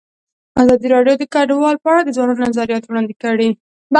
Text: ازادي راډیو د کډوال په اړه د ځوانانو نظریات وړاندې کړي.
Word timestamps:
ازادي 0.61 0.87
راډیو 0.95 1.15
د 1.19 1.23
کډوال 1.33 1.75
په 1.79 1.87
اړه 1.91 2.01
د 2.03 2.09
ځوانانو 2.15 2.45
نظریات 2.49 2.83
وړاندې 2.85 3.13
کړي. 3.23 3.49